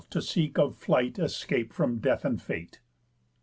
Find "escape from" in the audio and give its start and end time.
1.19-1.99